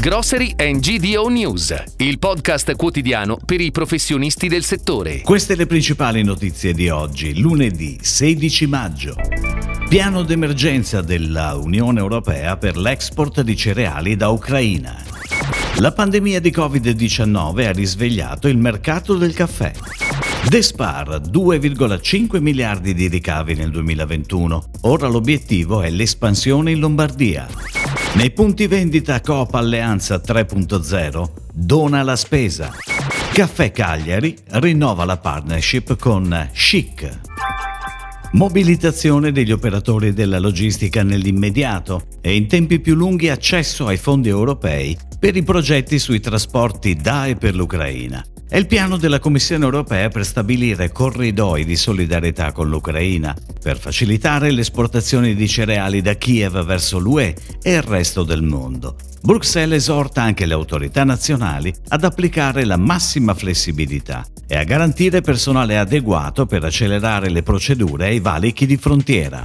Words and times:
Grocery 0.00 0.54
and 0.58 0.78
GDO 0.78 1.26
News, 1.26 1.74
il 1.96 2.20
podcast 2.20 2.76
quotidiano 2.76 3.36
per 3.44 3.60
i 3.60 3.72
professionisti 3.72 4.46
del 4.46 4.62
settore. 4.62 5.22
Queste 5.22 5.56
le 5.56 5.66
principali 5.66 6.22
notizie 6.22 6.72
di 6.72 6.88
oggi, 6.88 7.36
lunedì 7.36 7.98
16 8.00 8.66
maggio. 8.68 9.16
Piano 9.88 10.22
d'emergenza 10.22 11.02
della 11.02 11.56
Unione 11.56 11.98
Europea 11.98 12.56
per 12.56 12.76
l'export 12.76 13.40
di 13.40 13.56
cereali 13.56 14.14
da 14.14 14.28
Ucraina. 14.28 15.02
La 15.78 15.90
pandemia 15.90 16.38
di 16.38 16.50
Covid-19 16.50 17.66
ha 17.66 17.72
risvegliato 17.72 18.46
il 18.46 18.56
mercato 18.56 19.16
del 19.16 19.34
caffè. 19.34 19.72
Despar 20.48 21.20
2,5 21.20 22.40
miliardi 22.40 22.94
di 22.94 23.08
ricavi 23.08 23.54
nel 23.56 23.72
2021. 23.72 24.64
Ora 24.82 25.08
l'obiettivo 25.08 25.82
è 25.82 25.90
l'espansione 25.90 26.70
in 26.70 26.78
Lombardia. 26.78 27.48
Nei 28.14 28.30
punti 28.32 28.66
vendita 28.66 29.20
Coop 29.20 29.54
Alleanza 29.54 30.16
3.0 30.16 31.30
dona 31.52 32.02
la 32.02 32.16
spesa. 32.16 32.72
Caffè 33.32 33.70
Cagliari 33.70 34.36
rinnova 34.52 35.04
la 35.04 35.18
partnership 35.18 35.96
con 35.96 36.48
Chic. 36.52 37.20
Mobilitazione 38.32 39.30
degli 39.30 39.52
operatori 39.52 40.12
della 40.12 40.38
logistica 40.38 41.02
nell'immediato 41.02 42.02
e 42.20 42.34
in 42.34 42.48
tempi 42.48 42.80
più 42.80 42.94
lunghi 42.94 43.28
accesso 43.28 43.86
ai 43.86 43.96
fondi 43.96 44.28
europei 44.28 44.96
per 45.18 45.36
i 45.36 45.42
progetti 45.42 45.98
sui 45.98 46.20
trasporti 46.20 46.96
da 46.96 47.26
e 47.26 47.36
per 47.36 47.54
l'Ucraina. 47.54 48.24
È 48.50 48.56
il 48.56 48.66
piano 48.66 48.96
della 48.96 49.18
Commissione 49.18 49.64
europea 49.64 50.08
per 50.08 50.24
stabilire 50.24 50.90
corridoi 50.90 51.66
di 51.66 51.76
solidarietà 51.76 52.50
con 52.52 52.70
l'Ucraina, 52.70 53.36
per 53.62 53.78
facilitare 53.78 54.50
le 54.50 54.62
esportazioni 54.62 55.34
di 55.34 55.46
cereali 55.46 56.00
da 56.00 56.14
Kiev 56.14 56.64
verso 56.64 56.98
l'UE 56.98 57.36
e 57.62 57.74
il 57.74 57.82
resto 57.82 58.22
del 58.22 58.42
mondo. 58.42 58.96
Bruxelles 59.20 59.82
esorta 59.82 60.22
anche 60.22 60.46
le 60.46 60.54
autorità 60.54 61.04
nazionali 61.04 61.70
ad 61.88 62.04
applicare 62.04 62.64
la 62.64 62.78
massima 62.78 63.34
flessibilità 63.34 64.24
e 64.46 64.56
a 64.56 64.64
garantire 64.64 65.20
personale 65.20 65.76
adeguato 65.76 66.46
per 66.46 66.64
accelerare 66.64 67.28
le 67.28 67.42
procedure 67.42 68.06
ai 68.06 68.20
valichi 68.20 68.64
di 68.64 68.78
frontiera. 68.78 69.42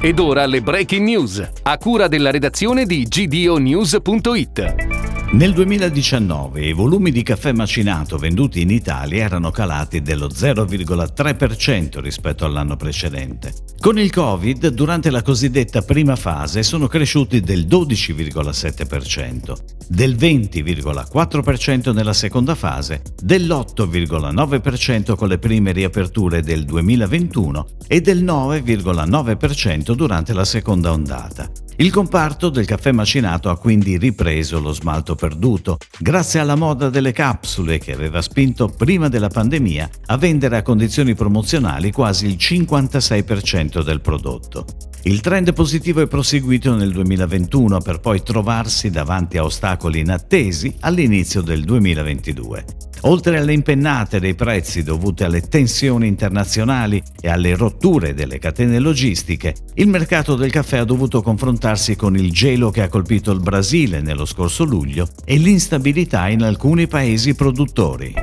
Ed 0.00 0.18
ora 0.18 0.46
le 0.46 0.62
breaking 0.62 1.06
news, 1.06 1.48
a 1.62 1.78
cura 1.78 2.08
della 2.08 2.32
redazione 2.32 2.86
di 2.86 3.04
gdonews.it. 3.04 4.91
Nel 5.32 5.54
2019 5.54 6.66
i 6.66 6.74
volumi 6.74 7.10
di 7.10 7.22
caffè 7.22 7.52
macinato 7.52 8.18
venduti 8.18 8.60
in 8.60 8.68
Italia 8.68 9.24
erano 9.24 9.50
calati 9.50 10.02
dello 10.02 10.28
0,3% 10.28 12.00
rispetto 12.00 12.44
all'anno 12.44 12.76
precedente. 12.76 13.54
Con 13.80 13.98
il 13.98 14.12
Covid, 14.12 14.68
durante 14.68 15.10
la 15.10 15.22
cosiddetta 15.22 15.80
prima 15.80 16.16
fase, 16.16 16.62
sono 16.62 16.86
cresciuti 16.86 17.40
del 17.40 17.66
12,7%, 17.66 19.56
del 19.88 20.16
20,4% 20.16 21.94
nella 21.94 22.12
seconda 22.12 22.54
fase, 22.54 23.00
dell'8,9% 23.22 25.14
con 25.16 25.28
le 25.28 25.38
prime 25.38 25.72
riaperture 25.72 26.42
del 26.42 26.66
2021 26.66 27.66
e 27.88 28.02
del 28.02 28.22
9,9% 28.22 29.94
durante 29.94 30.34
la 30.34 30.44
seconda 30.44 30.92
ondata. 30.92 31.50
Il 31.76 31.90
comparto 31.90 32.50
del 32.50 32.66
caffè 32.66 32.92
macinato 32.92 33.48
ha 33.48 33.56
quindi 33.56 33.96
ripreso 33.96 34.60
lo 34.60 34.72
smalto 34.72 35.14
perduto, 35.22 35.78
grazie 36.00 36.40
alla 36.40 36.56
moda 36.56 36.90
delle 36.90 37.12
capsule 37.12 37.78
che 37.78 37.92
aveva 37.92 38.20
spinto 38.20 38.66
prima 38.66 39.06
della 39.06 39.28
pandemia 39.28 39.88
a 40.06 40.16
vendere 40.16 40.56
a 40.56 40.62
condizioni 40.62 41.14
promozionali 41.14 41.92
quasi 41.92 42.26
il 42.26 42.34
56% 42.36 43.84
del 43.84 44.00
prodotto. 44.00 44.91
Il 45.04 45.20
trend 45.20 45.52
positivo 45.52 46.00
è 46.00 46.06
proseguito 46.06 46.76
nel 46.76 46.92
2021 46.92 47.80
per 47.80 47.98
poi 47.98 48.22
trovarsi 48.22 48.88
davanti 48.88 49.36
a 49.36 49.42
ostacoli 49.42 49.98
inattesi 49.98 50.76
all'inizio 50.78 51.40
del 51.40 51.64
2022. 51.64 52.64
Oltre 53.00 53.36
alle 53.36 53.52
impennate 53.52 54.20
dei 54.20 54.36
prezzi 54.36 54.84
dovute 54.84 55.24
alle 55.24 55.40
tensioni 55.40 56.06
internazionali 56.06 57.02
e 57.20 57.28
alle 57.28 57.56
rotture 57.56 58.14
delle 58.14 58.38
catene 58.38 58.78
logistiche, 58.78 59.56
il 59.74 59.88
mercato 59.88 60.36
del 60.36 60.52
caffè 60.52 60.78
ha 60.78 60.84
dovuto 60.84 61.20
confrontarsi 61.20 61.96
con 61.96 62.16
il 62.16 62.30
gelo 62.30 62.70
che 62.70 62.82
ha 62.82 62.88
colpito 62.88 63.32
il 63.32 63.40
Brasile 63.40 64.00
nello 64.00 64.24
scorso 64.24 64.62
luglio 64.62 65.08
e 65.24 65.36
l'instabilità 65.36 66.28
in 66.28 66.44
alcuni 66.44 66.86
paesi 66.86 67.34
produttori. 67.34 68.21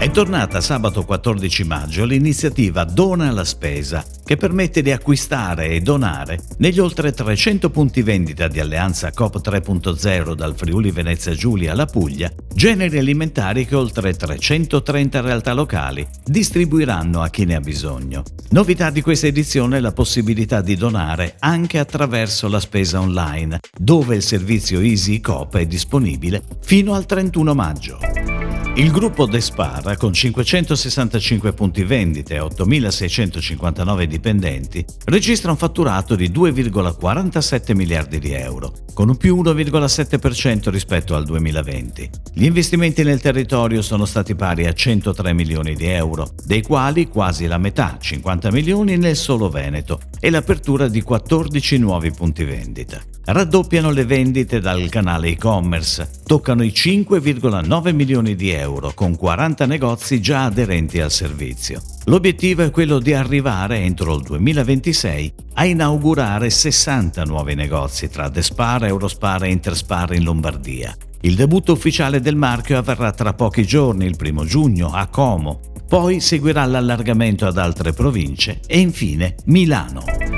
È 0.00 0.10
tornata 0.10 0.62
sabato 0.62 1.04
14 1.04 1.64
maggio 1.64 2.06
l'iniziativa 2.06 2.84
Dona 2.84 3.30
la 3.32 3.44
Spesa, 3.44 4.02
che 4.24 4.38
permette 4.38 4.80
di 4.80 4.90
acquistare 4.90 5.68
e 5.68 5.80
donare 5.80 6.40
negli 6.56 6.78
oltre 6.78 7.12
300 7.12 7.68
punti 7.68 8.00
vendita 8.00 8.48
di 8.48 8.60
Alleanza 8.60 9.12
COP 9.12 9.46
3.0 9.46 10.32
dal 10.32 10.56
Friuli 10.56 10.90
Venezia 10.90 11.34
Giulia 11.34 11.72
alla 11.72 11.84
Puglia, 11.84 12.32
generi 12.50 12.96
alimentari 12.96 13.66
che 13.66 13.76
oltre 13.76 14.14
330 14.14 15.20
realtà 15.20 15.52
locali 15.52 16.08
distribuiranno 16.24 17.20
a 17.20 17.28
chi 17.28 17.44
ne 17.44 17.56
ha 17.56 17.60
bisogno. 17.60 18.22
Novità 18.52 18.88
di 18.88 19.02
questa 19.02 19.26
edizione 19.26 19.76
è 19.76 19.80
la 19.80 19.92
possibilità 19.92 20.62
di 20.62 20.76
donare 20.76 21.34
anche 21.40 21.78
attraverso 21.78 22.48
la 22.48 22.58
spesa 22.58 23.00
online, 23.00 23.60
dove 23.78 24.16
il 24.16 24.22
servizio 24.22 24.80
Easy 24.80 25.20
Coop 25.20 25.58
è 25.58 25.66
disponibile 25.66 26.42
fino 26.62 26.94
al 26.94 27.04
31 27.04 27.54
maggio. 27.54 28.39
Il 28.80 28.92
gruppo 28.92 29.26
Despara, 29.26 29.94
con 29.98 30.14
565 30.14 31.52
punti 31.52 31.84
vendita 31.84 32.32
e 32.32 32.40
8.659 32.40 34.04
dipendenti, 34.04 34.82
registra 35.04 35.50
un 35.50 35.58
fatturato 35.58 36.14
di 36.14 36.30
2,47 36.30 37.76
miliardi 37.76 38.18
di 38.18 38.32
euro, 38.32 38.72
con 38.92 39.08
un 39.08 39.16
più 39.16 39.40
1,7% 39.42 40.68
rispetto 40.70 41.14
al 41.14 41.24
2020. 41.24 42.10
Gli 42.34 42.44
investimenti 42.44 43.02
nel 43.02 43.20
territorio 43.20 43.82
sono 43.82 44.04
stati 44.04 44.34
pari 44.34 44.66
a 44.66 44.72
103 44.72 45.32
milioni 45.32 45.74
di 45.74 45.86
euro, 45.86 46.30
dei 46.44 46.62
quali 46.62 47.08
quasi 47.08 47.46
la 47.46 47.58
metà, 47.58 47.96
50 48.00 48.50
milioni, 48.50 48.96
nel 48.96 49.16
solo 49.16 49.48
Veneto, 49.48 50.00
e 50.20 50.30
l'apertura 50.30 50.88
di 50.88 51.02
14 51.02 51.78
nuovi 51.78 52.10
punti 52.10 52.44
vendita. 52.44 53.00
Raddoppiano 53.24 53.90
le 53.90 54.04
vendite 54.04 54.60
dal 54.60 54.88
canale 54.88 55.28
e-commerce, 55.28 56.10
toccano 56.24 56.64
i 56.64 56.72
5,9 56.74 57.94
milioni 57.94 58.34
di 58.34 58.50
euro 58.50 58.92
con 58.94 59.14
40 59.14 59.66
negozi 59.66 60.20
già 60.20 60.44
aderenti 60.44 61.00
al 61.00 61.10
servizio. 61.10 61.80
L'obiettivo 62.06 62.62
è 62.62 62.70
quello 62.70 62.98
di 62.98 63.12
arrivare 63.12 63.78
entro 63.78 64.16
il 64.16 64.22
2026 64.22 65.32
a 65.60 65.66
inaugurare 65.66 66.48
60 66.48 67.22
nuovi 67.24 67.54
negozi 67.54 68.08
tra 68.08 68.30
Despar, 68.30 68.86
Eurospar 68.86 69.44
e 69.44 69.50
Interspar 69.50 70.14
in 70.14 70.22
Lombardia. 70.22 70.96
Il 71.20 71.34
debutto 71.34 71.72
ufficiale 71.72 72.22
del 72.22 72.34
marchio 72.34 72.78
avverrà 72.78 73.12
tra 73.12 73.34
pochi 73.34 73.66
giorni, 73.66 74.06
il 74.06 74.16
primo 74.16 74.46
giugno, 74.46 74.90
a 74.90 75.06
Como. 75.08 75.60
Poi 75.86 76.20
seguirà 76.20 76.64
l'allargamento 76.64 77.46
ad 77.46 77.58
altre 77.58 77.92
province 77.92 78.60
e 78.66 78.78
infine 78.78 79.34
Milano. 79.44 80.29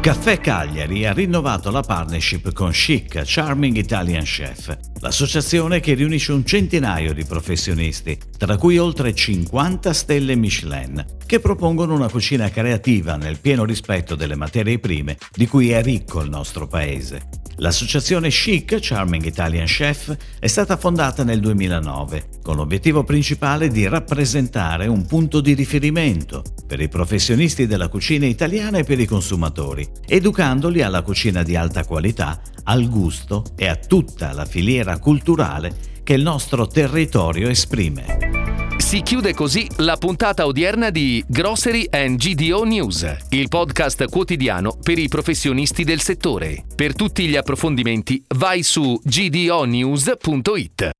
Caffè 0.00 0.40
Cagliari 0.40 1.04
ha 1.04 1.12
rinnovato 1.12 1.70
la 1.70 1.82
partnership 1.82 2.54
con 2.54 2.70
Chic 2.70 3.20
Charming 3.22 3.76
Italian 3.76 4.22
Chef, 4.22 4.74
l'associazione 5.00 5.80
che 5.80 5.92
riunisce 5.92 6.32
un 6.32 6.42
centinaio 6.42 7.12
di 7.12 7.26
professionisti, 7.26 8.18
tra 8.38 8.56
cui 8.56 8.78
oltre 8.78 9.14
50 9.14 9.92
stelle 9.92 10.36
Michelin, 10.36 11.04
che 11.26 11.38
propongono 11.38 11.94
una 11.94 12.08
cucina 12.08 12.48
creativa 12.48 13.16
nel 13.16 13.40
pieno 13.40 13.66
rispetto 13.66 14.14
delle 14.14 14.36
materie 14.36 14.78
prime 14.78 15.18
di 15.34 15.46
cui 15.46 15.70
è 15.70 15.82
ricco 15.82 16.22
il 16.22 16.30
nostro 16.30 16.66
paese. 16.66 17.28
L'associazione 17.56 18.30
Chic 18.30 18.78
Charming 18.80 19.26
Italian 19.26 19.66
Chef 19.66 20.16
è 20.38 20.46
stata 20.46 20.78
fondata 20.78 21.24
nel 21.24 21.40
2009 21.40 22.40
con 22.42 22.56
l'obiettivo 22.56 23.04
principale 23.04 23.68
di 23.68 23.86
rappresentare 23.86 24.86
un 24.86 25.04
punto 25.04 25.42
di 25.42 25.52
riferimento 25.52 26.42
per 26.70 26.80
i 26.80 26.88
professionisti 26.88 27.66
della 27.66 27.88
cucina 27.88 28.26
italiana 28.26 28.78
e 28.78 28.84
per 28.84 29.00
i 29.00 29.04
consumatori, 29.04 29.84
educandoli 30.06 30.82
alla 30.82 31.02
cucina 31.02 31.42
di 31.42 31.56
alta 31.56 31.84
qualità, 31.84 32.40
al 32.62 32.88
gusto 32.88 33.44
e 33.56 33.66
a 33.66 33.74
tutta 33.74 34.30
la 34.30 34.44
filiera 34.44 35.00
culturale 35.00 35.74
che 36.04 36.12
il 36.12 36.22
nostro 36.22 36.68
territorio 36.68 37.48
esprime. 37.48 38.76
Si 38.76 39.02
chiude 39.02 39.34
così 39.34 39.66
la 39.78 39.96
puntata 39.96 40.46
odierna 40.46 40.90
di 40.90 41.24
Grocery 41.26 41.88
and 41.90 42.16
GDO 42.16 42.62
News, 42.62 43.16
il 43.30 43.48
podcast 43.48 44.08
quotidiano 44.08 44.78
per 44.80 45.00
i 45.00 45.08
professionisti 45.08 45.82
del 45.82 46.00
settore. 46.00 46.66
Per 46.72 46.94
tutti 46.94 47.26
gli 47.26 47.34
approfondimenti 47.34 48.22
vai 48.36 48.62
su 48.62 48.96
gdonews.it. 49.02 50.90